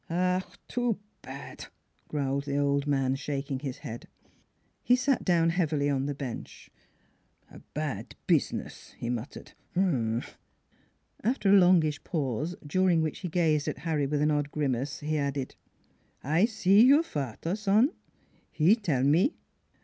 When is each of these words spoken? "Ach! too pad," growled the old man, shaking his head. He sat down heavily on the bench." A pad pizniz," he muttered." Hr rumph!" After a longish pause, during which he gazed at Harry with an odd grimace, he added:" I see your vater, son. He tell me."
"Ach! 0.09 0.43
too 0.67 0.97
pad," 1.21 1.67
growled 2.07 2.45
the 2.45 2.57
old 2.57 2.87
man, 2.87 3.13
shaking 3.13 3.59
his 3.59 3.77
head. 3.77 4.07
He 4.81 4.95
sat 4.95 5.23
down 5.23 5.51
heavily 5.51 5.91
on 5.91 6.07
the 6.07 6.15
bench." 6.15 6.71
A 7.51 7.59
pad 7.75 8.15
pizniz," 8.27 8.93
he 8.95 9.11
muttered." 9.11 9.51
Hr 9.75 9.81
rumph!" 9.81 10.37
After 11.23 11.51
a 11.51 11.59
longish 11.59 12.03
pause, 12.03 12.55
during 12.65 13.03
which 13.03 13.19
he 13.19 13.27
gazed 13.29 13.67
at 13.67 13.77
Harry 13.85 14.07
with 14.07 14.23
an 14.23 14.31
odd 14.31 14.49
grimace, 14.49 15.01
he 15.01 15.19
added:" 15.19 15.53
I 16.39 16.45
see 16.45 16.81
your 16.83 17.03
vater, 17.03 17.55
son. 17.55 17.91
He 18.51 18.75
tell 18.75 19.03
me." 19.03 19.35